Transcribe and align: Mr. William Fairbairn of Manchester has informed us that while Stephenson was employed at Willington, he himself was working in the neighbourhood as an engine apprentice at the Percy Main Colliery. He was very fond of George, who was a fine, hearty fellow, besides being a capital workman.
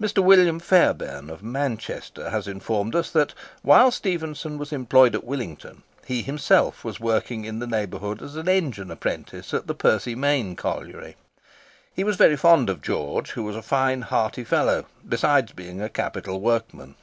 Mr. 0.00 0.24
William 0.24 0.58
Fairbairn 0.58 1.28
of 1.28 1.42
Manchester 1.42 2.30
has 2.30 2.48
informed 2.48 2.96
us 2.96 3.10
that 3.10 3.34
while 3.60 3.90
Stephenson 3.90 4.56
was 4.56 4.72
employed 4.72 5.14
at 5.14 5.24
Willington, 5.26 5.82
he 6.06 6.22
himself 6.22 6.84
was 6.84 6.98
working 6.98 7.44
in 7.44 7.58
the 7.58 7.66
neighbourhood 7.66 8.22
as 8.22 8.34
an 8.34 8.48
engine 8.48 8.90
apprentice 8.90 9.52
at 9.52 9.66
the 9.66 9.74
Percy 9.74 10.14
Main 10.14 10.56
Colliery. 10.56 11.16
He 11.92 12.02
was 12.02 12.16
very 12.16 12.36
fond 12.36 12.70
of 12.70 12.80
George, 12.80 13.32
who 13.32 13.42
was 13.42 13.56
a 13.56 13.60
fine, 13.60 14.00
hearty 14.00 14.42
fellow, 14.42 14.86
besides 15.06 15.52
being 15.52 15.82
a 15.82 15.90
capital 15.90 16.40
workman. 16.40 16.94